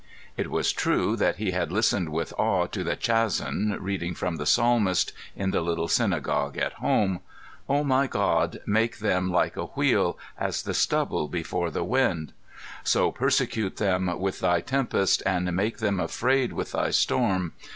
[0.35, 4.47] It was true that he had listened with awe to the Chazzan reading from the
[4.47, 7.19] Psalmist, in the little synagogue at home:
[7.69, 12.33] "O my God, make them like a wheel, as the stubble before the wind.
[12.83, 17.53] So persecute them with thy tempest, and make them afraid with thy storm.